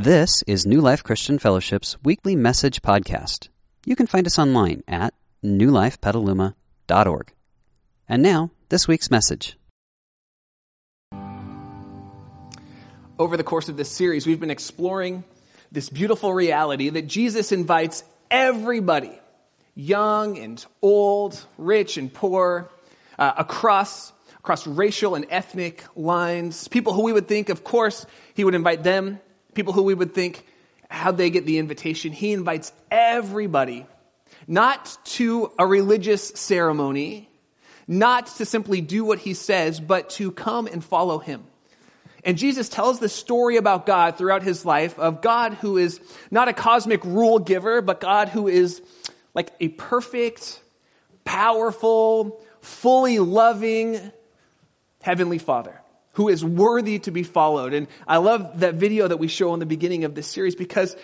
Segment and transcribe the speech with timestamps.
[0.00, 3.48] This is New Life Christian Fellowship's weekly message podcast.
[3.84, 7.32] You can find us online at newlifepetaluma.org.
[8.08, 9.58] And now, this week's message.
[13.18, 15.24] Over the course of this series, we've been exploring
[15.72, 19.18] this beautiful reality that Jesus invites everybody,
[19.74, 22.70] young and old, rich and poor,
[23.18, 28.44] uh, across across racial and ethnic lines, people who we would think, of course, he
[28.44, 29.18] would invite them
[29.58, 30.46] people who we would think,
[30.88, 32.12] how'd they get the invitation?
[32.12, 33.86] He invites everybody,
[34.46, 37.28] not to a religious ceremony,
[37.88, 41.42] not to simply do what he says, but to come and follow him.
[42.22, 46.00] And Jesus tells the story about God throughout his life of God who is
[46.30, 48.80] not a cosmic rule giver, but God who is
[49.34, 50.62] like a perfect,
[51.24, 54.12] powerful, fully loving
[55.02, 55.80] heavenly father
[56.18, 57.72] who is worthy to be followed.
[57.72, 60.96] And I love that video that we show in the beginning of this series because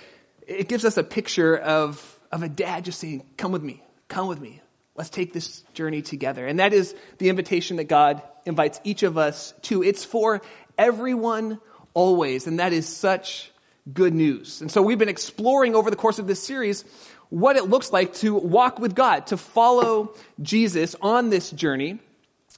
[0.45, 4.27] it gives us a picture of, of a dad just saying, come with me, come
[4.27, 4.61] with me.
[4.97, 6.45] Let's take this journey together.
[6.45, 9.85] And that is the invitation that God invites each of us to.
[9.85, 10.43] It's for
[10.77, 11.61] everyone
[11.95, 12.49] always.
[12.49, 13.53] And that is such
[13.93, 14.63] good news.
[14.63, 16.85] And so we've been exploring over the course of this series
[17.31, 20.13] what it looks like to walk with God, to follow
[20.43, 22.01] Jesus on this journey.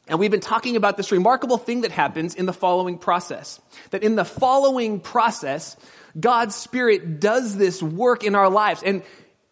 [0.09, 3.61] And we've been talking about this remarkable thing that happens in the following process.
[3.91, 5.77] That in the following process,
[6.19, 8.83] God's Spirit does this work in our lives.
[8.85, 9.03] And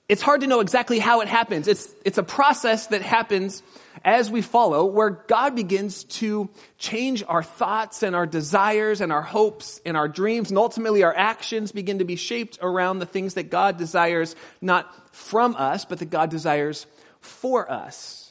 [0.09, 1.67] it's hard to know exactly how it happens.
[1.67, 3.63] It's, it's a process that happens
[4.05, 9.23] as we follow where God begins to change our thoughts and our desires and our
[9.23, 10.51] hopes and our dreams.
[10.51, 15.15] And ultimately our actions begin to be shaped around the things that God desires, not
[15.15, 16.87] from us, but that God desires
[17.21, 18.24] for us.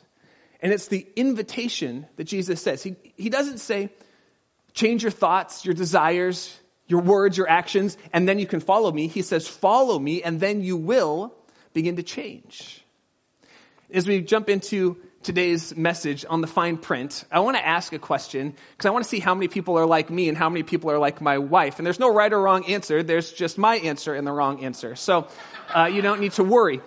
[0.64, 2.82] And it's the invitation that Jesus says.
[2.82, 3.90] He, he doesn't say,
[4.74, 9.08] change your thoughts, your desires, your words, your actions, and then you can follow me.
[9.08, 11.36] He says, follow me, and then you will
[11.74, 12.82] begin to change.
[13.94, 18.00] As we jump into today's message on the fine print, I want to ask a
[18.00, 20.64] question because I want to see how many people are like me and how many
[20.64, 21.78] people are like my wife.
[21.78, 23.04] And there's no right or wrong answer.
[23.04, 24.96] There's just my answer and the wrong answer.
[24.96, 25.28] So
[25.76, 26.82] uh, you don't need to worry.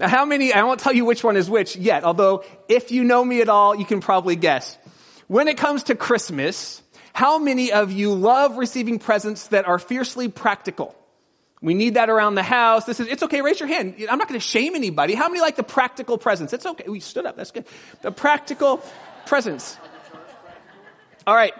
[0.00, 3.04] Now, how many, I won't tell you which one is which yet, although if you
[3.04, 4.78] know me at all, you can probably guess.
[5.28, 10.28] When it comes to Christmas, how many of you love receiving presents that are fiercely
[10.28, 10.96] practical?
[11.60, 12.86] We need that around the house.
[12.86, 13.94] This is, it's okay, raise your hand.
[14.08, 15.14] I'm not going to shame anybody.
[15.14, 16.54] How many like the practical presents?
[16.54, 16.84] It's okay.
[16.88, 17.36] We stood up.
[17.36, 17.66] That's good.
[18.00, 18.82] The practical
[19.26, 19.76] presents.
[21.26, 21.52] All right.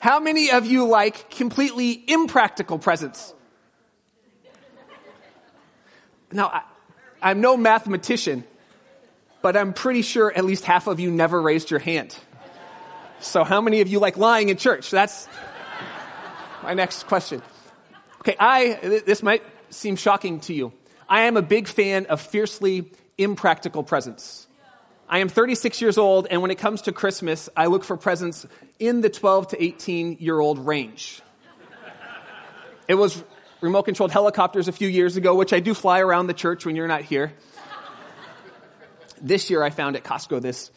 [0.00, 3.32] How many of you like completely impractical presents?
[6.30, 6.62] Now,
[7.24, 8.44] I'm no mathematician,
[9.40, 12.14] but I'm pretty sure at least half of you never raised your hand.
[13.20, 14.90] So how many of you like lying in church?
[14.90, 15.26] That's
[16.62, 17.40] my next question.
[18.20, 20.74] Okay, I, this might seem shocking to you.
[21.08, 24.46] I am a big fan of fiercely impractical presents.
[25.08, 28.46] I am 36 years old, and when it comes to Christmas, I look for presents
[28.78, 31.22] in the 12 to 18 year old range.
[32.86, 33.22] It was
[33.60, 36.76] remote controlled helicopters a few years ago, which I do fly around the church when
[36.76, 37.32] you're not here.
[39.20, 40.70] this year I found at Costco this,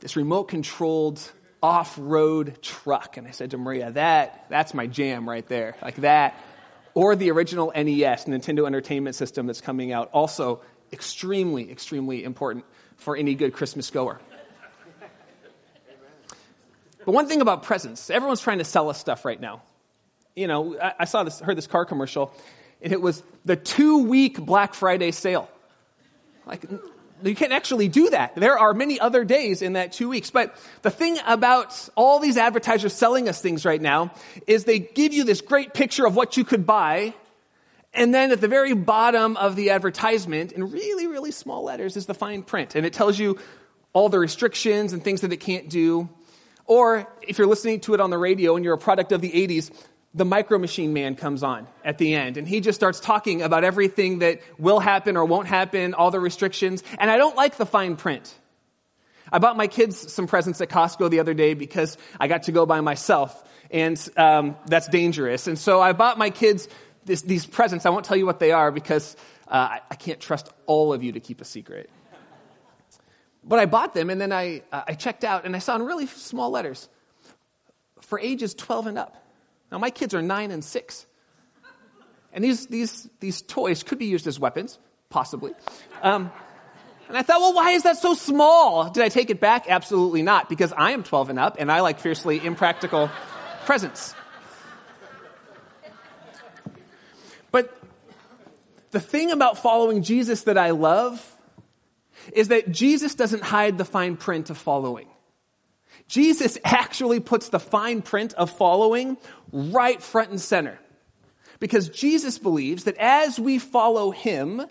[0.00, 1.20] this remote controlled
[1.62, 3.16] off-road truck.
[3.16, 5.76] And I said to Maria, that, that's my jam right there.
[5.82, 6.38] Like that.
[6.94, 10.10] Or the original NES, Nintendo Entertainment System that's coming out.
[10.12, 12.64] Also extremely, extremely important
[12.96, 14.20] for any good Christmas goer.
[17.04, 19.62] But one thing about presents, everyone's trying to sell us stuff right now
[20.38, 22.32] you know, I, I saw this, heard this car commercial,
[22.80, 25.50] and it was the two week Black Friday sale.
[26.46, 26.64] Like,
[27.22, 28.36] you can't actually do that.
[28.36, 30.30] There are many other days in that two weeks.
[30.30, 34.12] But the thing about all these advertisers selling us things right now
[34.46, 37.14] is they give you this great picture of what you could buy.
[37.92, 42.06] And then at the very bottom of the advertisement, in really, really small letters, is
[42.06, 42.76] the fine print.
[42.76, 43.38] And it tells you
[43.92, 46.08] all the restrictions and things that it can't do.
[46.66, 49.30] Or if you're listening to it on the radio and you're a product of the
[49.30, 49.72] 80s,
[50.14, 53.64] the micro machine man comes on at the end and he just starts talking about
[53.64, 56.82] everything that will happen or won't happen, all the restrictions.
[56.98, 58.34] And I don't like the fine print.
[59.30, 62.52] I bought my kids some presents at Costco the other day because I got to
[62.52, 65.46] go by myself and um, that's dangerous.
[65.46, 66.68] And so I bought my kids
[67.04, 67.84] this, these presents.
[67.84, 69.16] I won't tell you what they are because
[69.46, 71.90] uh, I, I, can't trust all of you to keep a secret.
[73.44, 75.82] But I bought them and then I, uh, I checked out and I saw in
[75.82, 76.88] really small letters
[78.00, 79.27] for ages 12 and up.
[79.70, 81.06] Now, my kids are nine and six.
[82.32, 84.78] And these, these, these toys could be used as weapons,
[85.10, 85.52] possibly.
[86.02, 86.30] Um,
[87.08, 88.90] and I thought, well, why is that so small?
[88.90, 89.64] Did I take it back?
[89.68, 93.10] Absolutely not, because I am 12 and up and I like fiercely impractical
[93.64, 94.14] presents.
[97.50, 97.74] But
[98.90, 101.36] the thing about following Jesus that I love
[102.32, 105.08] is that Jesus doesn't hide the fine print of following.
[106.08, 109.16] Jesus actually puts the fine print of following
[109.52, 110.78] right front and center.
[111.60, 114.62] Because Jesus believes that as we follow him,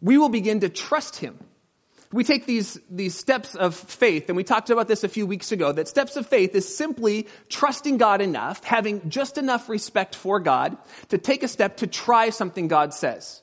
[0.00, 1.38] we will begin to trust him.
[2.12, 5.52] We take these, these steps of faith, and we talked about this a few weeks
[5.52, 10.40] ago, that steps of faith is simply trusting God enough, having just enough respect for
[10.40, 10.76] God
[11.10, 13.42] to take a step to try something God says.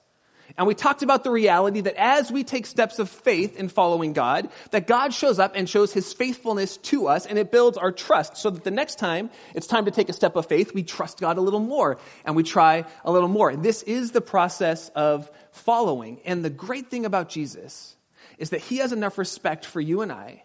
[0.57, 4.13] And we talked about the reality that as we take steps of faith in following
[4.13, 7.91] God, that God shows up and shows his faithfulness to us and it builds our
[7.91, 10.81] trust so that the next time it's time to take a step of faith, we
[10.81, 13.51] trust God a little more and we try a little more.
[13.51, 16.19] And This is the process of following.
[16.25, 17.95] And the great thing about Jesus
[18.39, 20.43] is that he has enough respect for you and I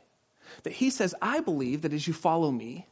[0.65, 2.87] that he says, I believe that as you follow me,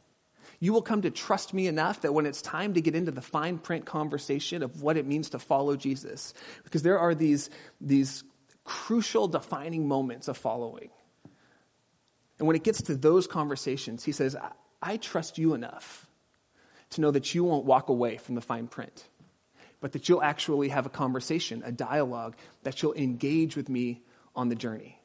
[0.61, 3.21] you will come to trust me enough that when it's time to get into the
[3.21, 7.49] fine print conversation of what it means to follow Jesus, because there are these,
[7.81, 8.23] these
[8.63, 10.91] crucial defining moments of following.
[12.37, 14.51] And when it gets to those conversations, he says, I,
[14.83, 16.05] I trust you enough
[16.91, 19.07] to know that you won't walk away from the fine print,
[19.79, 24.03] but that you'll actually have a conversation, a dialogue, that you'll engage with me
[24.35, 25.00] on the journey.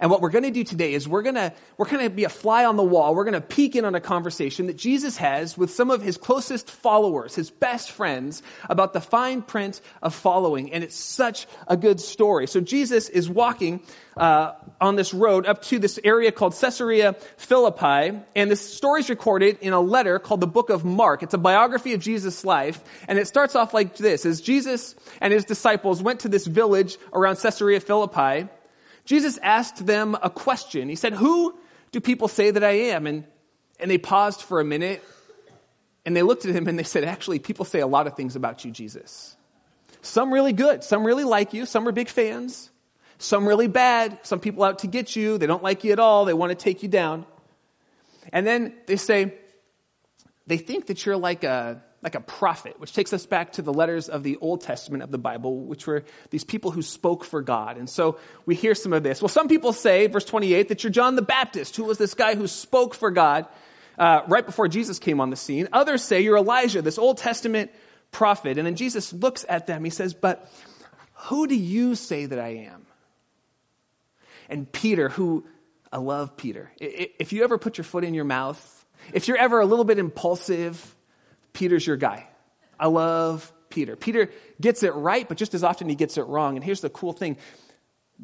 [0.00, 2.24] And what we're going to do today is we're going to we're going to be
[2.24, 3.14] a fly on the wall.
[3.14, 6.16] We're going to peek in on a conversation that Jesus has with some of his
[6.16, 10.72] closest followers, his best friends, about the fine print of following.
[10.72, 12.46] And it's such a good story.
[12.46, 13.80] So Jesus is walking
[14.16, 19.08] uh, on this road up to this area called Caesarea Philippi, and this story is
[19.08, 21.22] recorded in a letter called the Book of Mark.
[21.22, 25.32] It's a biography of Jesus' life, and it starts off like this: As Jesus and
[25.32, 28.48] his disciples went to this village around Caesarea Philippi.
[29.08, 30.90] Jesus asked them a question.
[30.90, 31.58] He said, Who
[31.92, 33.06] do people say that I am?
[33.06, 33.24] And,
[33.80, 35.02] and they paused for a minute
[36.04, 38.36] and they looked at him and they said, Actually, people say a lot of things
[38.36, 39.34] about you, Jesus.
[40.02, 42.68] Some really good, some really like you, some are big fans,
[43.16, 46.26] some really bad, some people out to get you, they don't like you at all,
[46.26, 47.24] they want to take you down.
[48.30, 49.32] And then they say,
[50.46, 53.72] they think that you're like a, like a prophet, which takes us back to the
[53.72, 57.42] letters of the Old Testament of the Bible, which were these people who spoke for
[57.42, 57.76] God.
[57.76, 59.20] And so we hear some of this.
[59.20, 62.36] Well, some people say, verse 28, that you're John the Baptist, who was this guy
[62.36, 63.46] who spoke for God
[63.98, 65.68] uh, right before Jesus came on the scene.
[65.72, 67.72] Others say you're Elijah, this Old Testament
[68.12, 68.58] prophet.
[68.58, 69.82] And then Jesus looks at them.
[69.82, 70.48] He says, But
[71.14, 72.86] who do you say that I am?
[74.48, 75.44] And Peter, who
[75.92, 76.70] I love Peter.
[76.78, 79.98] If you ever put your foot in your mouth, if you're ever a little bit
[79.98, 80.94] impulsive,
[81.58, 82.24] Peter's your guy.
[82.78, 83.96] I love Peter.
[83.96, 86.54] Peter gets it right, but just as often he gets it wrong.
[86.54, 87.36] And here's the cool thing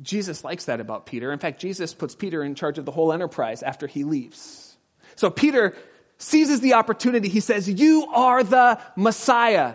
[0.00, 1.32] Jesus likes that about Peter.
[1.32, 4.76] In fact, Jesus puts Peter in charge of the whole enterprise after he leaves.
[5.16, 5.76] So Peter
[6.16, 7.28] seizes the opportunity.
[7.28, 9.74] He says, You are the Messiah.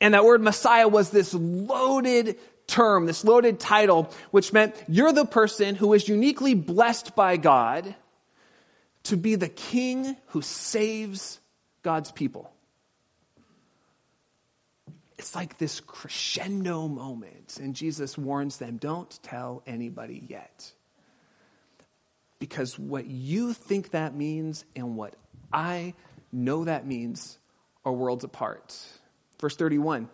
[0.00, 2.36] And that word Messiah was this loaded
[2.66, 7.94] term, this loaded title, which meant you're the person who is uniquely blessed by God
[9.04, 11.38] to be the king who saves
[11.84, 12.50] God's people
[15.18, 17.58] it's like this crescendo moment.
[17.60, 20.70] And Jesus warns them don't tell anybody yet.
[22.38, 25.14] Because what you think that means and what
[25.52, 25.94] I
[26.32, 27.38] know that means
[27.84, 28.76] are worlds apart.
[29.40, 30.08] Verse 31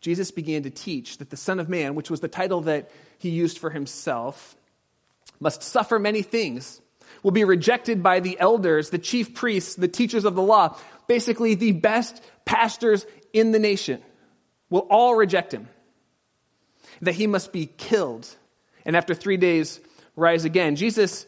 [0.00, 3.30] Jesus began to teach that the Son of Man, which was the title that he
[3.30, 4.54] used for himself,
[5.40, 6.80] must suffer many things,
[7.22, 10.76] will be rejected by the elders, the chief priests, the teachers of the law,
[11.08, 14.02] basically the best pastors in the nation
[14.70, 15.68] will all reject him,
[17.02, 18.28] that he must be killed,
[18.84, 19.80] and after three days
[20.16, 20.76] rise again.
[20.76, 21.26] Jesus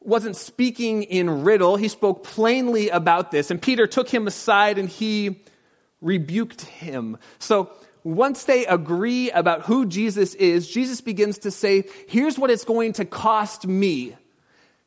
[0.00, 4.88] wasn't speaking in riddle, he spoke plainly about this, and Peter took him aside and
[4.88, 5.40] he
[6.00, 7.18] rebuked him.
[7.38, 7.70] So,
[8.04, 12.94] once they agree about who Jesus is, Jesus begins to say, Here's what it's going
[12.94, 14.16] to cost me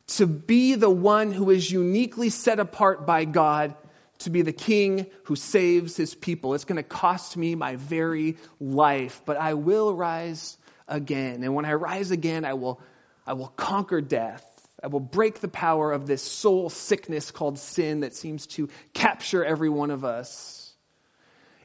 [0.07, 3.75] to be the one who is uniquely set apart by God
[4.23, 6.53] to be the king who saves his people.
[6.53, 11.43] It's going to cost me my very life, but I will rise again.
[11.43, 12.81] And when I rise again, I will,
[13.25, 14.45] I will conquer death.
[14.83, 19.45] I will break the power of this soul sickness called sin that seems to capture
[19.45, 20.73] every one of us.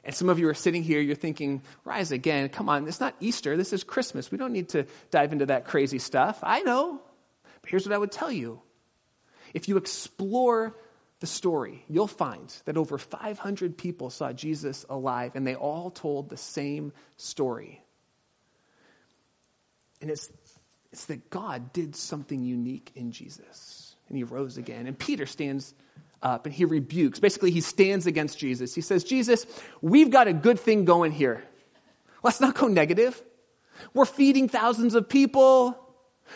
[0.03, 2.47] And some of you are sitting here, you're thinking, rise again.
[2.49, 4.31] Come on, it's not Easter, this is Christmas.
[4.31, 6.39] We don't need to dive into that crazy stuff.
[6.43, 7.01] I know.
[7.61, 8.61] But here's what I would tell you
[9.53, 10.75] if you explore
[11.19, 16.29] the story, you'll find that over 500 people saw Jesus alive, and they all told
[16.29, 17.81] the same story.
[19.99, 20.31] And it's,
[20.91, 24.85] it's that God did something unique in Jesus, and he rose again.
[24.85, 25.73] And Peter stands
[26.21, 27.19] up and he rebukes.
[27.19, 28.73] Basically, he stands against Jesus.
[28.73, 29.45] He says, Jesus,
[29.81, 31.43] we've got a good thing going here.
[32.23, 33.21] Let's not go negative.
[33.93, 35.77] We're feeding thousands of people.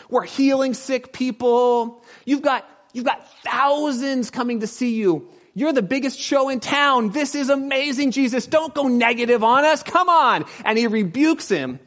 [0.08, 2.04] We're healing sick people.
[2.24, 5.28] You've got, you've got thousands coming to see you.
[5.54, 7.10] You're the biggest show in town.
[7.10, 8.46] This is amazing, Jesus.
[8.46, 9.82] Don't go negative on us.
[9.82, 10.46] Come on.
[10.64, 11.78] And he rebukes him.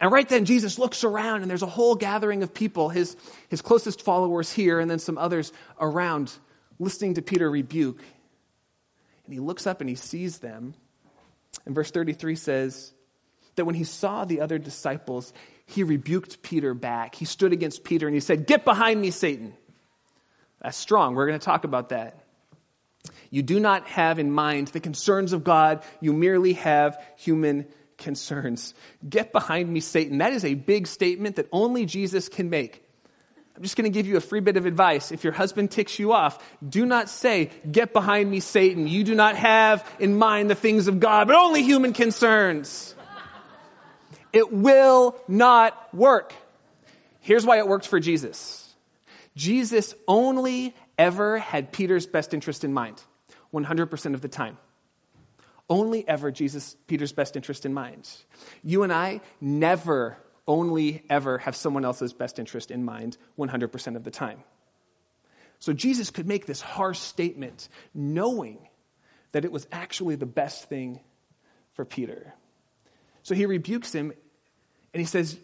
[0.00, 3.16] And right then, Jesus looks around and there's a whole gathering of people, his,
[3.48, 6.32] his closest followers here, and then some others around,
[6.78, 8.00] listening to Peter rebuke.
[9.24, 10.74] And he looks up and he sees them.
[11.66, 12.92] And verse 33 says
[13.56, 15.32] that when he saw the other disciples,
[15.66, 17.14] he rebuked Peter back.
[17.14, 19.52] He stood against Peter and he said, Get behind me, Satan.
[20.60, 21.14] That's strong.
[21.14, 22.24] We're going to talk about that.
[23.30, 28.74] You do not have in mind the concerns of God, you merely have human concerns.
[29.08, 30.18] Get behind me, Satan.
[30.18, 32.84] That is a big statement that only Jesus can make.
[33.56, 35.10] I'm just going to give you a free bit of advice.
[35.10, 38.86] If your husband ticks you off, do not say, Get behind me, Satan.
[38.86, 42.94] You do not have in mind the things of God, but only human concerns.
[44.32, 46.32] It will not work.
[47.20, 48.57] Here's why it worked for Jesus
[49.38, 53.00] Jesus only ever had Peter's best interest in mind,
[53.54, 54.58] 100% of the time.
[55.70, 58.10] Only ever Jesus, Peter's best interest in mind.
[58.64, 60.18] You and I never
[60.48, 64.42] only ever have someone else's best interest in mind 100% of the time.
[65.60, 68.66] So Jesus could make this harsh statement knowing
[69.30, 70.98] that it was actually the best thing
[71.74, 72.34] for Peter.
[73.22, 74.12] So he rebukes him
[74.92, 75.38] and he says,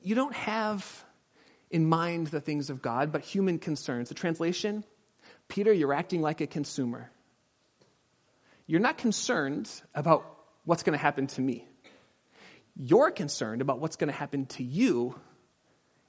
[0.00, 1.04] You don't have
[1.72, 4.08] in mind the things of God, but human concerns.
[4.08, 4.84] The translation
[5.48, 7.10] Peter, you're acting like a consumer.
[8.66, 10.24] You're not concerned about
[10.64, 11.66] what's going to happen to me.
[12.74, 15.18] You're concerned about what's going to happen to you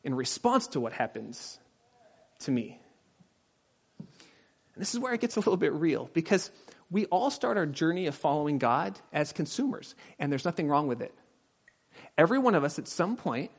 [0.04, 1.60] in response to what happens
[2.40, 2.80] to me.
[4.00, 4.08] And
[4.82, 6.50] this is where it gets a little bit real because
[6.90, 11.02] we all start our journey of following God as consumers, and there's nothing wrong with
[11.02, 11.14] it.
[12.18, 13.52] Every one of us at some point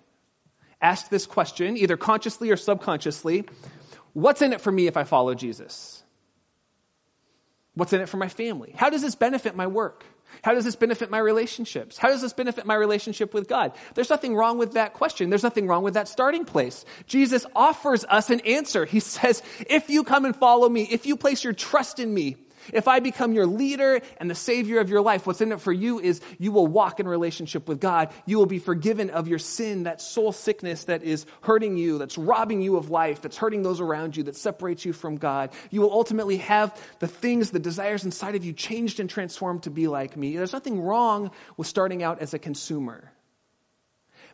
[0.81, 3.45] asked this question, either consciously or subconsciously
[4.15, 6.03] What's in it for me if I follow Jesus?
[7.75, 8.73] What's in it for my family?
[8.77, 10.05] How does this benefit my work?
[10.43, 11.99] How does this benefit my relationships?
[11.99, 13.73] How does this benefit my relationship with God?
[13.95, 15.31] There's nothing wrong with that question.
[15.31, 16.85] There's nothing wrong with that starting place.
[17.07, 18.85] Jesus offers us an answer.
[18.85, 22.37] He says, if you come and follow me, if you place your trust in me,
[22.73, 25.73] if I become your leader and the savior of your life, what's in it for
[25.73, 28.11] you is you will walk in relationship with God.
[28.27, 32.17] You will be forgiven of your sin, that soul sickness that is hurting you, that's
[32.17, 35.51] robbing you of life, that's hurting those around you, that separates you from God.
[35.71, 39.71] You will ultimately have the things, the desires inside of you changed and transformed to
[39.71, 40.37] be like me.
[40.37, 43.13] There's nothing wrong with starting out as a consumer.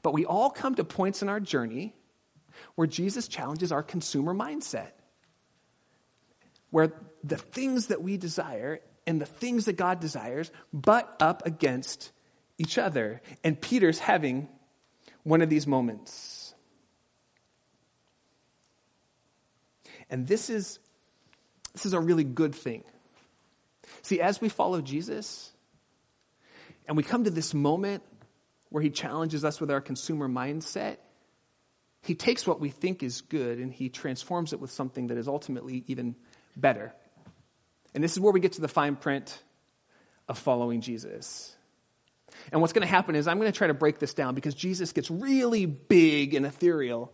[0.02, 1.94] But we all come to points in our journey
[2.74, 4.92] where Jesus challenges our consumer mindset
[6.70, 12.12] where the things that we desire and the things that God desires butt up against
[12.58, 13.22] each other.
[13.42, 14.48] And Peter's having
[15.22, 16.54] one of these moments.
[20.08, 20.78] And this is,
[21.72, 22.84] this is a really good thing.
[24.02, 25.52] See, as we follow Jesus,
[26.86, 28.02] and we come to this moment
[28.70, 30.96] where he challenges us with our consumer mindset,
[32.02, 35.28] he takes what we think is good and he transforms it with something that is
[35.28, 36.16] ultimately even
[36.56, 36.94] better.
[37.94, 39.42] And this is where we get to the fine print
[40.28, 41.54] of following Jesus.
[42.52, 44.54] And what's going to happen is I'm going to try to break this down because
[44.54, 47.12] Jesus gets really big and ethereal.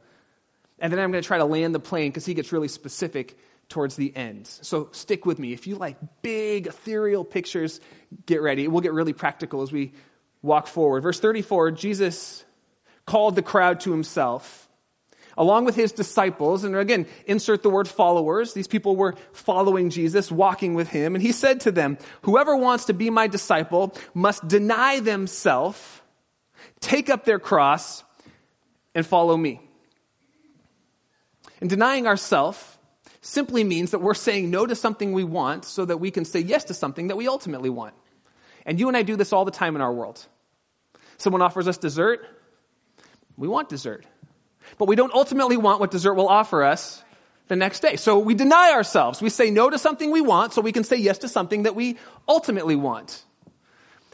[0.79, 3.39] And then I'm going to try to land the plane because he gets really specific
[3.69, 4.47] towards the end.
[4.47, 5.53] So stick with me.
[5.53, 7.81] If you like big ethereal pictures,
[8.27, 8.69] get ready.
[8.69, 9.93] We'll get really practical as we
[10.43, 11.03] walk forward.
[11.03, 12.45] Verse 34 Jesus
[13.07, 14.66] called the crowd to himself
[15.37, 16.65] along with his disciples.
[16.65, 18.55] And again, insert the word followers.
[18.55, 21.15] These people were following Jesus, walking with him.
[21.15, 25.81] And he said to them, Whoever wants to be my disciple must deny themselves,
[26.81, 28.03] take up their cross,
[28.95, 29.61] and follow me.
[31.61, 32.63] And denying ourselves
[33.21, 36.41] simply means that we're saying no to something we want so that we can say
[36.41, 37.95] yes to something that we ultimately want.
[38.65, 40.25] And you and I do this all the time in our world.
[41.19, 42.27] Someone offers us dessert,
[43.37, 44.05] we want dessert
[44.79, 47.03] but we don't ultimately want what dessert will offer us
[47.49, 47.97] the next day.
[47.97, 49.23] So we deny ourselves.
[49.23, 51.75] We say no to something we want so we can say yes to something that
[51.75, 53.25] we ultimately want.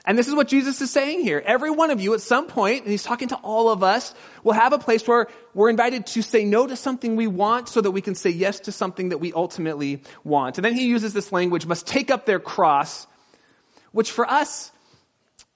[0.05, 1.41] And this is what Jesus is saying here.
[1.45, 4.53] Every one of you at some point, and he's talking to all of us, will
[4.53, 7.93] have a place where we're invited to say no to something we want so that
[7.93, 10.59] we can say yes to something that we ultimately want.
[10.59, 13.07] And then he uses this language, must take up their cross,
[13.93, 14.73] which for us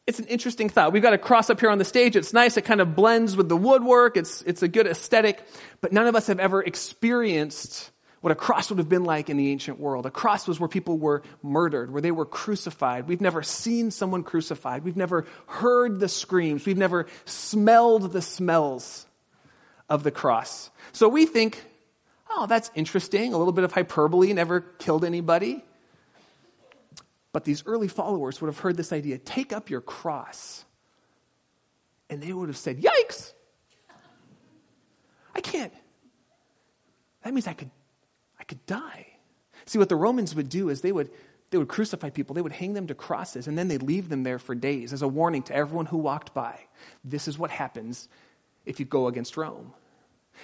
[0.06, 0.92] it's an interesting thought.
[0.92, 2.14] We've got a cross up here on the stage.
[2.14, 2.56] It's nice.
[2.56, 4.16] It kind of blends with the woodwork.
[4.16, 5.44] It's, it's a good aesthetic.
[5.80, 9.36] But none of us have ever experienced what a cross would have been like in
[9.36, 10.06] the ancient world.
[10.06, 13.08] A cross was where people were murdered, where they were crucified.
[13.08, 14.84] We've never seen someone crucified.
[14.84, 16.64] We've never heard the screams.
[16.66, 19.06] We've never smelled the smells
[19.88, 20.70] of the cross.
[20.92, 21.64] So we think,
[22.30, 23.32] oh, that's interesting.
[23.32, 25.64] A little bit of hyperbole, never killed anybody.
[27.36, 30.64] But these early followers would have heard this idea take up your cross.
[32.08, 33.34] And they would have said, yikes!
[35.34, 35.74] I can't.
[37.22, 37.70] That means I could
[38.40, 39.08] I could die.
[39.66, 41.10] See, what the Romans would do is they would,
[41.50, 44.22] they would crucify people, they would hang them to crosses, and then they'd leave them
[44.22, 46.58] there for days as a warning to everyone who walked by.
[47.04, 48.08] This is what happens
[48.64, 49.74] if you go against Rome.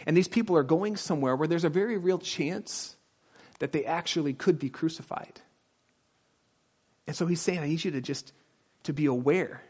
[0.06, 2.96] And these people are going somewhere where there's a very real chance
[3.60, 5.40] that they actually could be crucified.
[7.06, 8.32] And so he's saying, I need you to just
[8.84, 9.62] to be aware.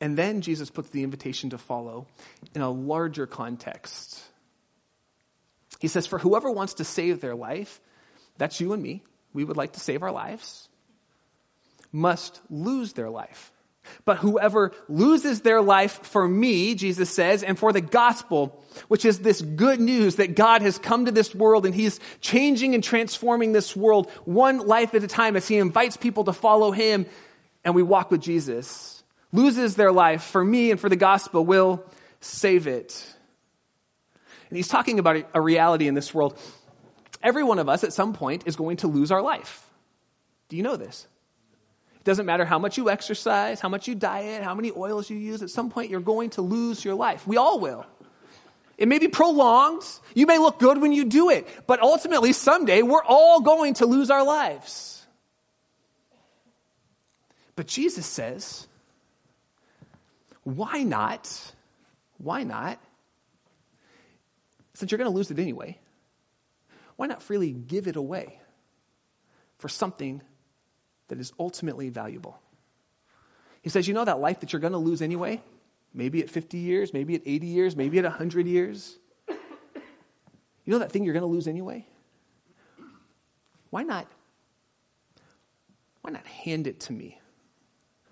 [0.00, 2.06] And then Jesus puts the invitation to follow
[2.54, 4.22] in a larger context.
[5.80, 7.80] He says, For whoever wants to save their life,
[8.36, 10.68] that's you and me, we would like to save our lives,
[11.92, 13.52] must lose their life.
[14.04, 19.20] But whoever loses their life for me, Jesus says, and for the gospel, which is
[19.20, 23.52] this good news that God has come to this world and he's changing and transforming
[23.52, 27.06] this world one life at a time as he invites people to follow him
[27.64, 31.84] and we walk with Jesus, loses their life for me and for the gospel will
[32.20, 33.06] save it.
[34.50, 36.38] And he's talking about a reality in this world.
[37.22, 39.68] Every one of us at some point is going to lose our life.
[40.48, 41.06] Do you know this?
[42.04, 45.16] It doesn't matter how much you exercise, how much you diet, how many oils you
[45.16, 47.26] use, at some point you're going to lose your life.
[47.26, 47.86] We all will.
[48.76, 49.84] It may be prolonged.
[50.14, 51.48] You may look good when you do it.
[51.66, 55.02] But ultimately, someday, we're all going to lose our lives.
[57.56, 58.66] But Jesus says,
[60.42, 61.30] why not?
[62.18, 62.78] Why not
[64.74, 65.78] since you're going to lose it anyway,
[66.96, 68.38] why not freely give it away
[69.58, 70.20] for something
[71.08, 72.38] that is ultimately valuable?
[73.62, 75.42] He says, You know that life that you're going to lose anyway?
[75.92, 78.98] Maybe at 50 years, maybe at 80 years, maybe at 100 years.
[80.64, 81.86] You know that thing you're going to lose anyway?
[83.70, 84.06] Why not?
[86.02, 87.20] Why not hand it to me?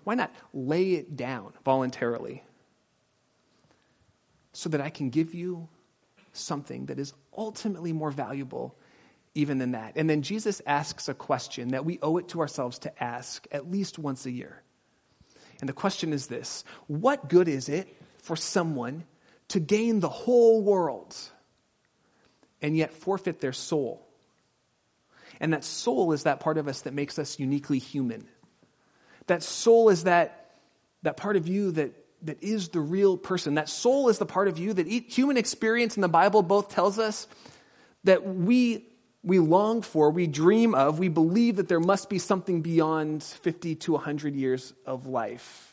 [0.03, 2.43] Why not lay it down voluntarily
[4.51, 5.67] so that I can give you
[6.33, 8.75] something that is ultimately more valuable
[9.35, 9.93] even than that.
[9.95, 13.69] And then Jesus asks a question that we owe it to ourselves to ask at
[13.69, 14.61] least once a year.
[15.59, 19.05] And the question is this What good is it for someone
[19.49, 21.15] to gain the whole world
[22.61, 24.07] and yet forfeit their soul?
[25.39, 28.27] And that soul is that part of us that makes us uniquely human.
[29.27, 30.51] That soul is that,
[31.01, 31.93] that part of you that
[32.23, 33.55] that is the real person.
[33.55, 36.97] That soul is the part of you that human experience in the Bible both tells
[36.97, 37.27] us
[38.05, 38.85] that we,
[39.23, 43.75] we long for, we dream of, we believe that there must be something beyond 50
[43.75, 45.69] to 100 years of life.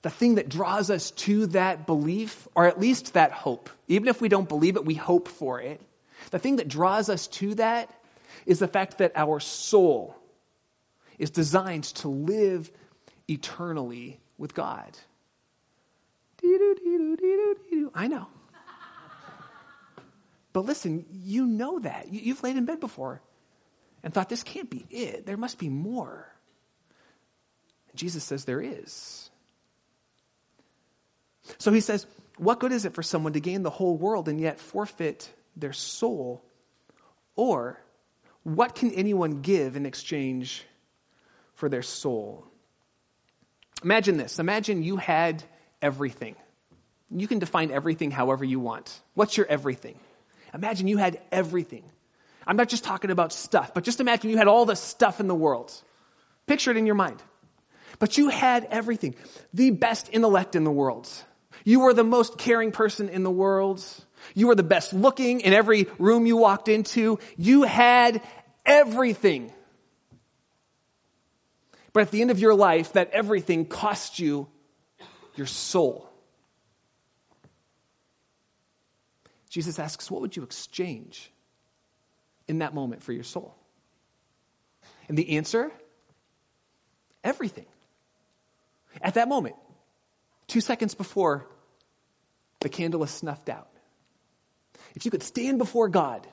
[0.00, 4.20] The thing that draws us to that belief, or at least that hope, even if
[4.20, 5.80] we don't believe it, we hope for it.
[6.30, 7.90] The thing that draws us to that
[8.46, 10.16] is the fact that our soul
[11.18, 12.70] is designed to live
[13.28, 14.96] eternally with God.
[17.94, 18.26] I know.
[20.52, 22.12] But listen, you know that.
[22.12, 23.22] You've laid in bed before
[24.02, 25.26] and thought, this can't be it.
[25.26, 26.28] There must be more.
[27.94, 29.30] Jesus says there is.
[31.58, 34.40] So he says, what good is it for someone to gain the whole world and
[34.40, 36.44] yet forfeit their soul?
[37.36, 37.80] Or
[38.42, 40.64] what can anyone give in exchange
[41.54, 42.46] for their soul?
[43.82, 44.38] Imagine this.
[44.38, 45.42] Imagine you had
[45.80, 46.36] everything.
[47.10, 49.00] You can define everything however you want.
[49.14, 49.98] What's your everything?
[50.54, 51.84] Imagine you had everything.
[52.46, 55.28] I'm not just talking about stuff, but just imagine you had all the stuff in
[55.28, 55.72] the world.
[56.46, 57.22] Picture it in your mind.
[57.98, 59.14] But you had everything.
[59.54, 61.08] The best intellect in the world.
[61.64, 63.84] You were the most caring person in the world.
[64.34, 67.18] You were the best looking in every room you walked into.
[67.36, 68.20] You had
[68.66, 69.52] everything.
[71.92, 74.48] But at the end of your life, that everything cost you
[75.36, 76.11] your soul.
[79.52, 81.30] Jesus asks, What would you exchange
[82.48, 83.54] in that moment for your soul?
[85.08, 85.70] And the answer
[87.22, 87.66] everything.
[89.02, 89.56] At that moment,
[90.46, 91.46] two seconds before
[92.60, 93.68] the candle is snuffed out,
[94.94, 96.26] if you could stand before God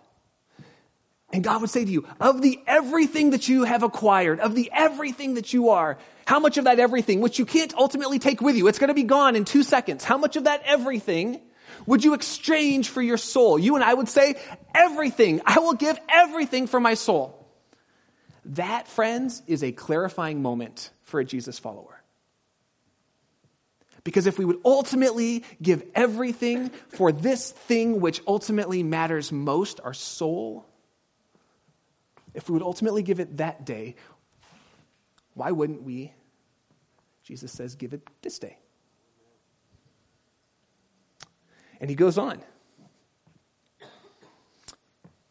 [1.34, 4.72] and God would say to you, of the everything that you have acquired, of the
[4.74, 8.56] everything that you are, how much of that everything, which you can't ultimately take with
[8.56, 11.42] you, it's going to be gone in two seconds, how much of that everything
[11.86, 13.60] Would you exchange for your soul?
[13.60, 14.36] You and I would say,
[14.74, 15.42] everything.
[15.46, 17.36] I will give everything for my soul.
[18.46, 22.02] That, friends, is a clarifying moment for a Jesus follower.
[24.04, 29.94] Because if we would ultimately give everything for this thing which ultimately matters most, our
[29.94, 30.66] soul,
[32.34, 33.96] if we would ultimately give it that day,
[35.34, 36.14] why wouldn't we,
[37.24, 38.58] Jesus says, give it this day?
[41.80, 42.42] And he goes on.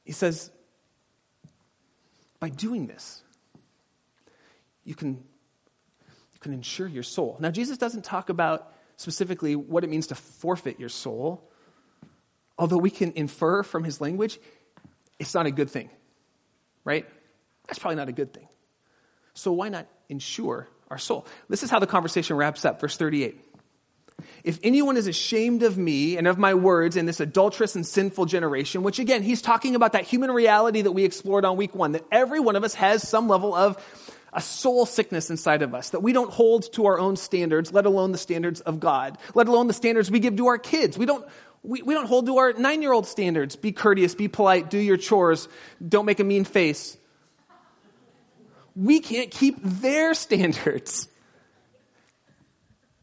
[0.04, 0.50] He says,
[2.40, 3.22] by doing this,
[4.84, 5.10] you can,
[6.32, 7.36] you can ensure your soul.
[7.40, 11.50] Now, Jesus doesn't talk about specifically what it means to forfeit your soul,
[12.58, 14.38] although we can infer from his language
[15.18, 15.90] it's not a good thing,
[16.84, 17.06] right?
[17.66, 18.48] That's probably not a good thing.
[19.34, 21.26] So, why not ensure our soul?
[21.48, 23.40] This is how the conversation wraps up, verse 38.
[24.44, 28.26] If anyone is ashamed of me and of my words in this adulterous and sinful
[28.26, 31.92] generation, which again, he's talking about that human reality that we explored on week one,
[31.92, 33.76] that every one of us has some level of
[34.32, 37.86] a soul sickness inside of us, that we don't hold to our own standards, let
[37.86, 40.98] alone the standards of God, let alone the standards we give to our kids.
[40.98, 41.26] We don't,
[41.62, 43.56] we, we don't hold to our nine year old standards.
[43.56, 45.48] Be courteous, be polite, do your chores,
[45.86, 46.96] don't make a mean face.
[48.76, 51.08] We can't keep their standards.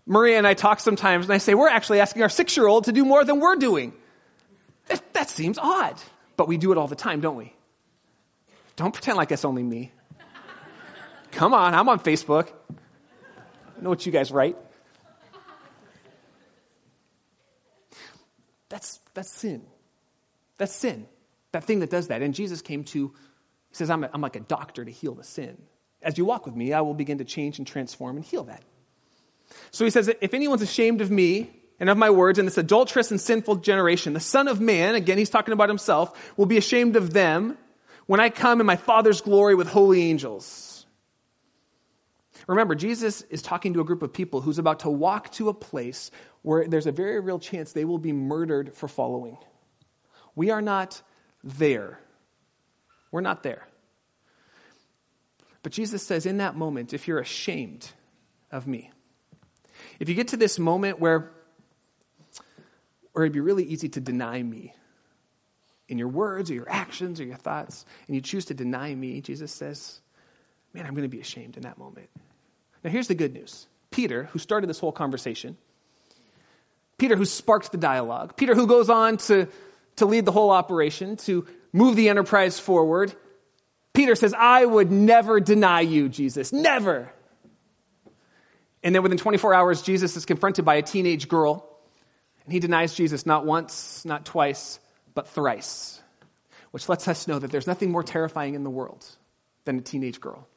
[0.05, 2.85] Maria and I talk sometimes, and I say, We're actually asking our six year old
[2.85, 3.93] to do more than we're doing.
[4.87, 5.95] That, that, seems odd,
[6.37, 7.53] but we do it all the time, don't we?
[8.75, 9.91] Don't pretend like it's only me.
[11.31, 12.49] Come on, I'm on Facebook.
[12.69, 14.57] I know what you guys write.
[18.69, 19.63] That's, that's sin.
[20.57, 21.07] That's sin.
[21.51, 22.21] That thing that does that.
[22.21, 25.23] And Jesus came to, he says, I'm, a, I'm like a doctor to heal the
[25.23, 25.57] sin.
[26.01, 28.63] As you walk with me, I will begin to change and transform and heal that.
[29.71, 33.11] So he says, if anyone's ashamed of me and of my words in this adulterous
[33.11, 36.95] and sinful generation, the Son of Man, again, he's talking about himself, will be ashamed
[36.95, 37.57] of them
[38.05, 40.85] when I come in my Father's glory with holy angels.
[42.47, 45.53] Remember, Jesus is talking to a group of people who's about to walk to a
[45.53, 46.11] place
[46.43, 49.37] where there's a very real chance they will be murdered for following.
[50.35, 51.01] We are not
[51.43, 51.99] there.
[53.11, 53.67] We're not there.
[55.63, 57.89] But Jesus says, in that moment, if you're ashamed
[58.51, 58.91] of me,
[59.99, 61.31] if you get to this moment where,
[63.13, 64.73] where it'd be really easy to deny me
[65.87, 69.21] in your words or your actions or your thoughts, and you choose to deny me,
[69.21, 69.99] Jesus says,
[70.73, 72.09] Man, I'm going to be ashamed in that moment.
[72.83, 75.57] Now, here's the good news Peter, who started this whole conversation,
[76.97, 79.47] Peter, who sparked the dialogue, Peter, who goes on to,
[79.97, 83.13] to lead the whole operation, to move the enterprise forward,
[83.93, 86.51] Peter says, I would never deny you, Jesus.
[86.51, 87.11] Never.
[88.85, 91.67] And then within 24 hours, Jesus is confronted by a teenage girl,
[92.43, 94.79] and he denies Jesus not once, not twice,
[95.15, 95.99] but thrice,
[96.69, 99.03] which lets us know that there's nothing more terrifying in the world
[99.63, 100.47] than a teenage girl.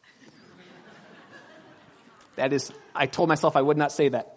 [2.36, 4.36] that is, I told myself I would not say that.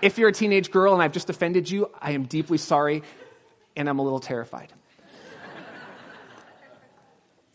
[0.00, 3.02] If you're a teenage girl and I've just offended you, I am deeply sorry,
[3.74, 4.72] and I'm a little terrified.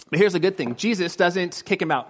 [0.10, 2.10] But here's the good thing Jesus doesn't kick him out.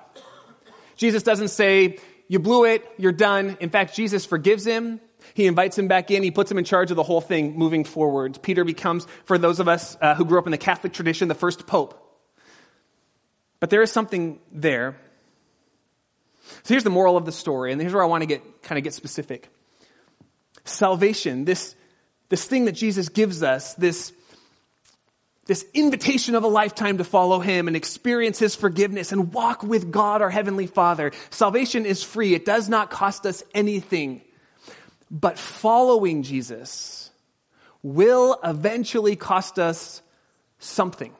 [0.97, 1.99] Jesus doesn't say,
[2.33, 3.57] you blew it, you're done.
[3.59, 4.99] In fact, Jesus forgives him.
[5.35, 6.23] He invites him back in.
[6.23, 8.39] He puts him in charge of the whole thing moving forward.
[8.41, 11.35] Peter becomes, for those of us uh, who grew up in the Catholic tradition, the
[11.35, 11.93] first pope.
[13.59, 14.97] But there is something there.
[16.63, 18.79] So here's the moral of the story, and here's where I want to get kind
[18.79, 19.49] of get specific.
[20.65, 21.75] Salvation, this,
[22.29, 24.11] this thing that Jesus gives us, this
[25.45, 29.91] this invitation of a lifetime to follow him and experience his forgiveness and walk with
[29.91, 31.11] God, our heavenly Father.
[31.31, 32.33] Salvation is free.
[32.33, 34.21] It does not cost us anything.
[35.11, 37.11] But following Jesus
[37.81, 40.01] will eventually cost us
[40.59, 41.13] something.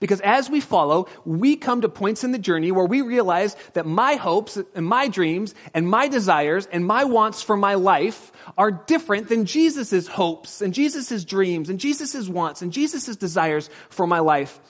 [0.00, 3.86] Because as we follow, we come to points in the journey where we realize that
[3.86, 8.70] my hopes and my dreams and my desires and my wants for my life are
[8.70, 14.20] different than Jesus' hopes and Jesus' dreams and Jesus' wants and Jesus' desires for my
[14.20, 14.60] life.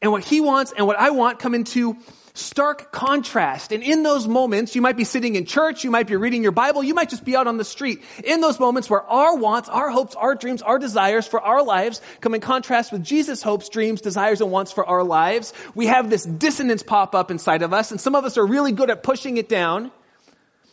[0.00, 1.96] And what he wants and what I want come into
[2.34, 3.72] stark contrast.
[3.72, 6.52] And in those moments, you might be sitting in church, you might be reading your
[6.52, 8.02] Bible, you might just be out on the street.
[8.24, 12.00] In those moments where our wants, our hopes, our dreams, our desires for our lives
[12.20, 16.08] come in contrast with Jesus' hopes, dreams, desires, and wants for our lives, we have
[16.08, 19.02] this dissonance pop up inside of us, and some of us are really good at
[19.02, 19.90] pushing it down.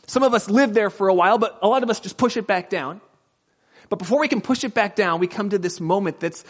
[0.07, 2.37] Some of us live there for a while, but a lot of us just push
[2.37, 3.01] it back down.
[3.89, 6.45] But before we can push it back down, we come to this moment that's,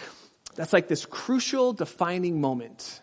[0.55, 3.01] that's like this crucial defining moment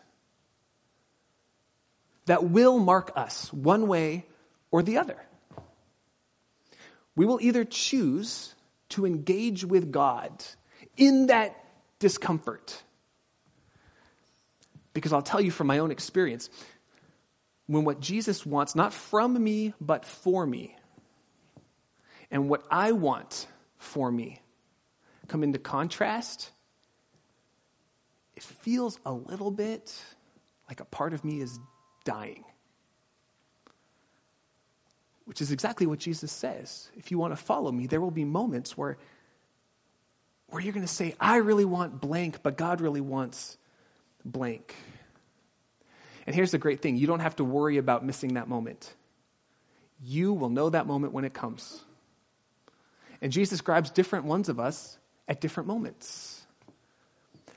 [2.27, 4.27] that will mark us one way
[4.71, 5.17] or the other.
[7.15, 8.55] We will either choose
[8.91, 10.45] to engage with God
[10.97, 11.57] in that
[11.99, 12.83] discomfort.
[14.93, 16.51] Because I'll tell you from my own experience,
[17.67, 20.77] when what Jesus wants, not from me, but for me,
[22.31, 23.47] and what I want
[23.79, 24.41] for me
[25.29, 26.51] come into contrast,
[28.37, 29.95] it feels a little bit
[30.69, 31.59] like a part of me is
[32.07, 32.45] dying.
[35.27, 36.89] Which is exactly what Jesus says.
[36.97, 38.97] If you want to follow me, there will be moments where,
[40.47, 43.59] where you're going to say, I really want blank, but God really wants
[44.25, 44.75] blank.
[46.27, 48.95] And here's the great thing you don't have to worry about missing that moment.
[50.03, 51.83] You will know that moment when it comes.
[53.21, 56.47] And Jesus grabs different ones of us at different moments.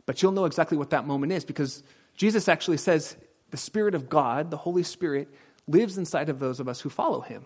[0.06, 1.84] But you'll know exactly what that moment is because
[2.16, 3.16] Jesus actually says
[3.52, 5.30] the Spirit of God, the Holy Spirit,
[5.68, 7.46] lives inside of those of us who follow him.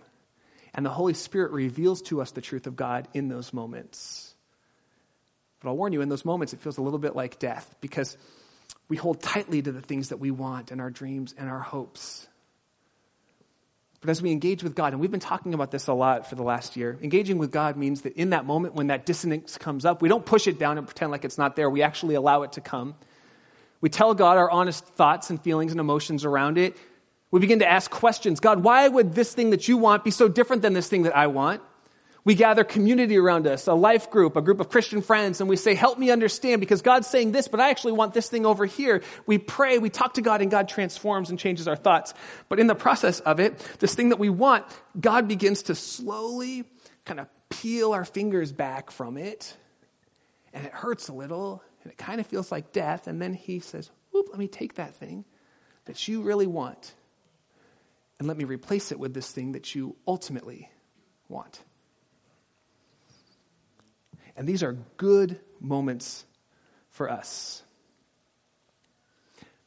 [0.73, 4.33] And the Holy Spirit reveals to us the truth of God in those moments.
[5.59, 8.17] But I'll warn you, in those moments, it feels a little bit like death because
[8.89, 12.27] we hold tightly to the things that we want and our dreams and our hopes.
[14.01, 16.35] But as we engage with God, and we've been talking about this a lot for
[16.35, 19.85] the last year, engaging with God means that in that moment when that dissonance comes
[19.85, 21.69] up, we don't push it down and pretend like it's not there.
[21.69, 22.95] We actually allow it to come.
[23.83, 26.77] We tell God our honest thoughts and feelings and emotions around it.
[27.31, 30.29] We begin to ask questions God, why would this thing that you want be so
[30.29, 31.61] different than this thing that I want?
[32.23, 35.57] We gather community around us, a life group, a group of Christian friends, and we
[35.57, 38.65] say, help me understand because God's saying this, but I actually want this thing over
[38.65, 39.03] here.
[39.25, 42.13] We pray, we talk to God, and God transforms and changes our thoughts.
[42.47, 44.63] But in the process of it, this thing that we want,
[44.97, 46.63] God begins to slowly
[47.03, 49.57] kind of peel our fingers back from it.
[50.53, 53.07] And it hurts a little, and it kind of feels like death.
[53.07, 55.25] And then He says, whoop, let me take that thing
[55.85, 56.93] that you really want,
[58.19, 60.69] and let me replace it with this thing that you ultimately
[61.27, 61.61] want.
[64.37, 66.25] And these are good moments
[66.89, 67.63] for us.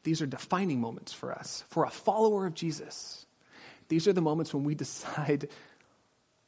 [0.04, 1.64] These are defining moments for us.
[1.68, 3.26] For a follower of Jesus,
[3.88, 5.48] these are the moments when we decide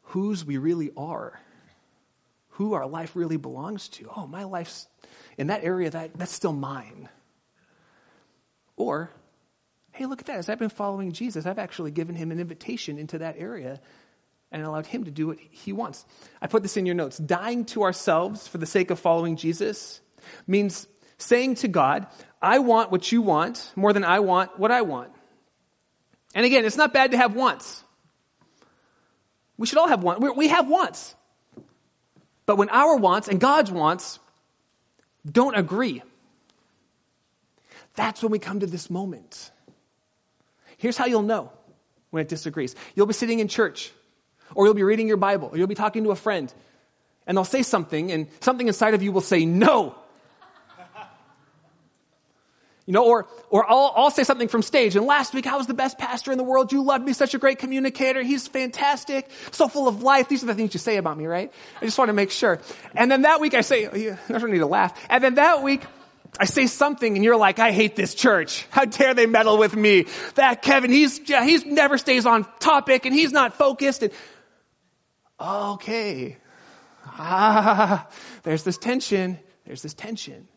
[0.03, 1.39] whose we really are,
[2.51, 4.11] who our life really belongs to.
[4.17, 4.89] Oh, my life's
[5.39, 7.09] in that area, that, that's still mine.
[8.77, 9.11] Or,
[9.93, 10.37] hey, look at that.
[10.37, 13.81] As I've been following Jesus, I've actually given him an invitation into that area
[14.51, 16.05] and allowed Him to do what He wants.
[16.41, 17.19] I put this in your notes.
[17.19, 20.01] Dying to ourselves for the sake of following Jesus
[20.47, 20.87] means
[21.19, 22.07] saying to God,
[22.41, 25.11] I want what you want more than I want what I want.
[26.35, 27.83] And again, it's not bad to have wants.
[29.57, 30.25] We should all have wants.
[30.37, 31.15] We have wants.
[32.47, 34.21] But when our wants and God's wants
[35.31, 36.03] don't agree,
[37.95, 39.51] that's when we come to this moment.
[40.77, 41.53] Here's how you'll know
[42.11, 42.75] when it disagrees.
[42.95, 43.93] You'll be sitting in church
[44.55, 46.53] or you'll be reading your Bible, or you'll be talking to a friend,
[47.27, 49.95] and they'll say something, and something inside of you will say, No.
[52.89, 54.97] You know, or, or I'll, I'll say something from stage.
[54.97, 56.73] And last week, I was the best pastor in the world.
[56.73, 58.23] You loved me, such a great communicator.
[58.23, 60.31] He's fantastic, so full of life.
[60.31, 61.53] These are the things you say about me, right?
[61.83, 62.61] I just want to make sure.
[62.95, 64.99] And then that week, I say, you never need to laugh.
[65.11, 65.85] And then that week,
[66.41, 68.67] I say something and you're like, I hate this church.
[68.71, 70.07] How dare they meddle with me?
[70.37, 74.03] That Kevin, he's, yeah, he's never stays on topic and he's not focused.
[74.03, 74.13] And
[75.39, 76.39] okay.
[77.05, 78.09] Ah,
[78.45, 79.39] there's this tension.
[79.67, 80.49] There's this tension.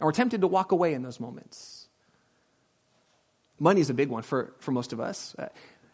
[0.00, 1.86] And we're tempted to walk away in those moments.
[3.58, 5.34] Money is a big one for, for most of us.
[5.38, 5.48] Uh,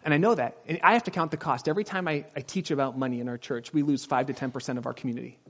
[0.04, 0.56] and I know that.
[0.68, 1.68] And I have to count the cost.
[1.68, 4.78] Every time I, I teach about money in our church, we lose 5 to 10%
[4.78, 5.40] of our community.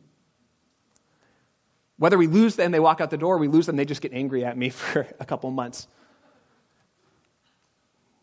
[1.98, 4.00] Whether we lose them, they walk out the door, or we lose them, they just
[4.00, 5.86] get angry at me for a couple months.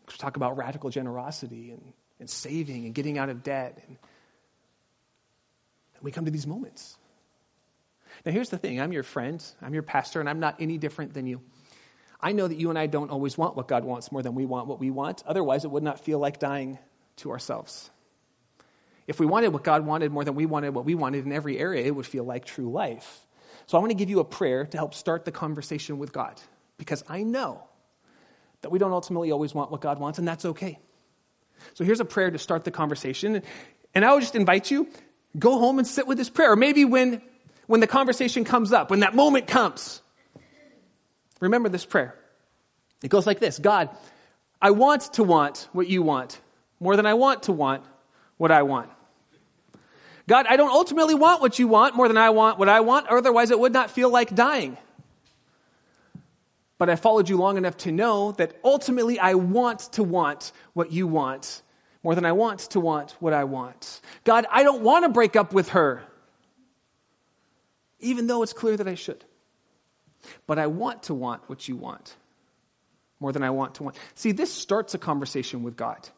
[0.08, 3.80] We talk about radical generosity and, and saving and getting out of debt.
[3.86, 3.96] And
[6.02, 6.96] we come to these moments.
[8.24, 11.14] Now, here's the thing I'm your friend, I'm your pastor, and I'm not any different
[11.14, 11.42] than you.
[12.20, 14.46] I know that you and I don't always want what God wants more than we
[14.46, 15.22] want what we want.
[15.26, 16.78] Otherwise, it would not feel like dying
[17.16, 17.90] to ourselves.
[19.06, 21.58] If we wanted what God wanted more than we wanted what we wanted in every
[21.58, 23.26] area, it would feel like true life.
[23.66, 26.40] So I want to give you a prayer to help start the conversation with God
[26.78, 27.62] because I know
[28.62, 30.78] that we don't ultimately always want what God wants, and that's okay.
[31.74, 33.42] So here's a prayer to start the conversation.
[33.94, 34.88] And I would just invite you
[35.38, 36.52] Go home and sit with this prayer.
[36.52, 37.20] Or maybe when,
[37.66, 40.02] when the conversation comes up, when that moment comes,
[41.40, 42.14] remember this prayer.
[43.02, 43.90] It goes like this God,
[44.60, 46.40] I want to want what you want
[46.80, 47.84] more than I want to want
[48.36, 48.90] what I want.
[50.26, 53.08] God, I don't ultimately want what you want more than I want what I want,
[53.08, 54.78] otherwise it would not feel like dying.
[56.78, 60.92] But I followed you long enough to know that ultimately I want to want what
[60.92, 61.62] you want
[62.02, 64.00] more than I want to want what I want.
[64.24, 66.02] God, I don't want to break up with her.
[68.00, 69.24] Even though it's clear that I should.
[70.46, 72.16] But I want to want what you want
[73.20, 73.96] more than I want to want.
[74.14, 76.08] See, this starts a conversation with God.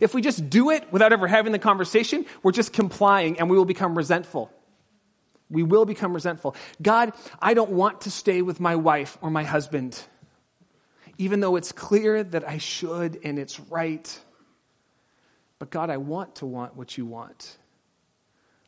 [0.00, 3.56] If we just do it without ever having the conversation, we're just complying and we
[3.56, 4.50] will become resentful.
[5.50, 6.56] We will become resentful.
[6.80, 10.00] God, I don't want to stay with my wife or my husband,
[11.18, 14.20] even though it's clear that I should and it's right.
[15.58, 17.56] But God, I want to want what you want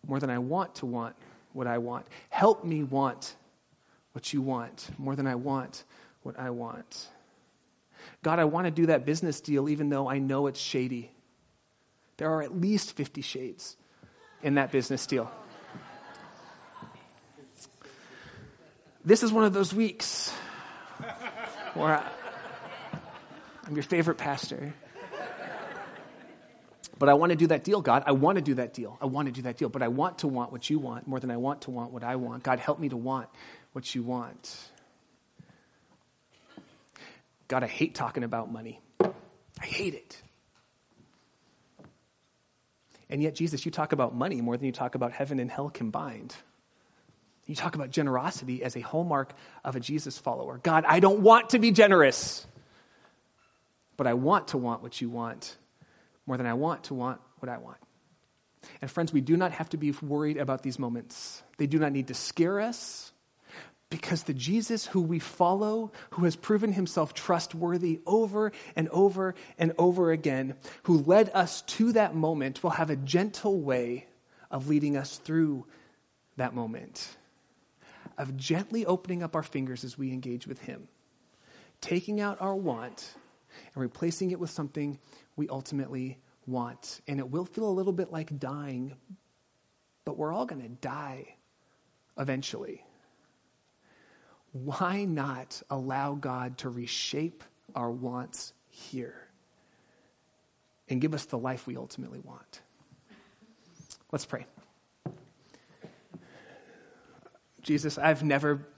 [0.06, 1.16] more than I want to want
[1.54, 2.06] what I want.
[2.28, 3.34] Help me want
[4.12, 5.84] what you want more than I want
[6.22, 7.08] what I want.
[8.22, 11.10] God, I want to do that business deal even though I know it's shady.
[12.16, 13.76] There are at least 50 shades
[14.42, 15.30] in that business deal.
[19.04, 20.30] This is one of those weeks
[21.74, 22.08] where I,
[23.66, 24.74] I'm your favorite pastor.
[26.98, 28.04] But I want to do that deal, God.
[28.06, 28.96] I want to do that deal.
[29.00, 29.68] I want to do that deal.
[29.68, 32.04] But I want to want what you want more than I want to want what
[32.04, 32.42] I want.
[32.42, 33.28] God, help me to want
[33.72, 34.56] what you want.
[37.48, 38.80] God, I hate talking about money.
[39.00, 40.22] I hate it.
[43.10, 45.70] And yet, Jesus, you talk about money more than you talk about heaven and hell
[45.70, 46.34] combined.
[47.46, 50.58] You talk about generosity as a hallmark of a Jesus follower.
[50.62, 52.46] God, I don't want to be generous,
[53.96, 55.56] but I want to want what you want
[56.26, 57.78] more than I want to want what I want.
[58.80, 61.42] And friends, we do not have to be worried about these moments.
[61.58, 63.12] They do not need to scare us
[63.90, 69.72] because the Jesus who we follow, who has proven himself trustworthy over and over and
[69.78, 74.06] over again, who led us to that moment, will have a gentle way
[74.50, 75.66] of leading us through
[76.36, 77.16] that moment,
[78.18, 80.88] of gently opening up our fingers as we engage with him,
[81.80, 83.14] taking out our want
[83.74, 84.98] and replacing it with something
[85.36, 87.00] we ultimately want.
[87.08, 88.94] And it will feel a little bit like dying,
[90.04, 91.34] but we're all going to die
[92.18, 92.84] eventually.
[94.52, 97.42] Why not allow God to reshape
[97.74, 99.28] our wants here
[100.88, 102.60] and give us the life we ultimately want?
[104.12, 104.46] Let's pray.
[107.62, 108.68] Jesus, I've never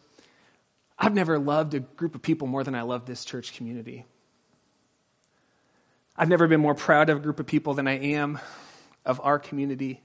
[0.98, 4.06] I've never loved a group of people more than I love this church community.
[6.18, 8.38] I've never been more proud of a group of people than I am
[9.04, 10.00] of our community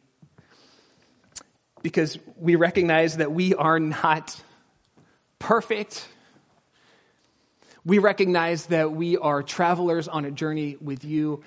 [1.82, 4.40] because we recognize that we are not
[5.40, 6.06] perfect.
[7.86, 11.44] We recognize that we are travelers on a journey with you.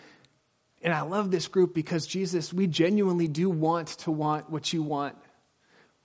[0.82, 4.82] And I love this group because, Jesus, we genuinely do want to want what you
[4.82, 5.14] want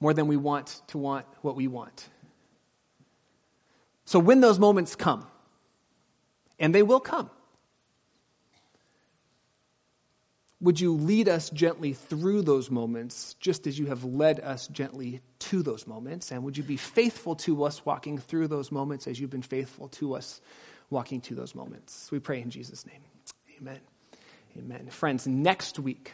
[0.01, 2.09] more than we want to want what we want.
[4.03, 5.25] So when those moments come,
[6.59, 7.29] and they will come,
[10.61, 15.21] Would you lead us gently through those moments, just as you have led us gently
[15.39, 16.31] to those moments?
[16.31, 19.87] And would you be faithful to us walking through those moments as you've been faithful
[19.89, 20.41] to us
[20.89, 22.11] walking to those moments?
[22.11, 23.01] We pray in Jesus' name.
[23.61, 23.79] Amen.
[24.57, 24.87] Amen.
[24.89, 26.11] Friends, next week,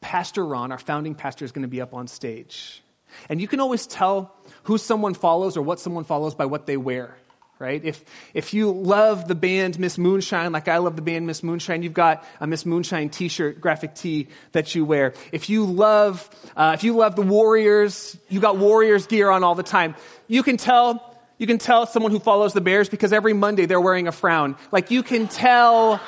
[0.00, 2.82] Pastor Ron, our founding pastor, is going to be up on stage.
[3.28, 6.76] And you can always tell who someone follows or what someone follows by what they
[6.76, 7.16] wear
[7.58, 7.84] right?
[7.84, 11.82] If, if you love the band Miss Moonshine, like I love the band Miss Moonshine,
[11.82, 15.14] you've got a Miss Moonshine t-shirt, graphic tee that you wear.
[15.32, 19.54] If you love, uh, if you love the Warriors, you got Warriors gear on all
[19.54, 19.96] the time.
[20.28, 23.80] You can tell, you can tell someone who follows the Bears because every Monday they're
[23.80, 24.56] wearing a frown.
[24.70, 26.00] Like you can tell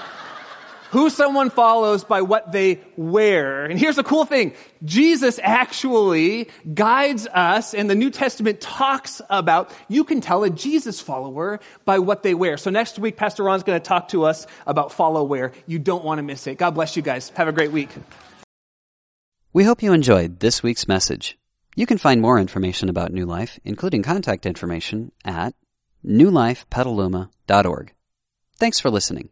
[0.91, 3.65] who someone follows by what they wear.
[3.65, 4.55] And here's the cool thing.
[4.85, 11.01] Jesus actually guides us and the New Testament talks about you can tell a Jesus
[11.01, 12.57] follower by what they wear.
[12.57, 15.53] So next week, Pastor Ron's going to talk to us about follow wear.
[15.67, 16.59] You don't want to miss it.
[16.59, 17.31] God bless you guys.
[17.31, 17.91] Have a great week.
[19.53, 21.37] We hope you enjoyed this week's message.
[21.77, 25.55] You can find more information about New Life, including contact information, at
[26.05, 27.93] newlifepetaluma.org.
[28.59, 29.31] Thanks for listening.